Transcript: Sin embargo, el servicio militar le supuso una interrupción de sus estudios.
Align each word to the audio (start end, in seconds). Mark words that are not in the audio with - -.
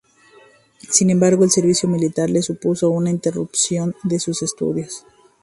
Sin 0.89 1.11
embargo, 1.11 1.43
el 1.43 1.51
servicio 1.51 1.87
militar 1.87 2.27
le 2.27 2.41
supuso 2.41 2.89
una 2.89 3.11
interrupción 3.11 3.93
de 4.01 4.19
sus 4.19 4.41
estudios. 4.41 5.05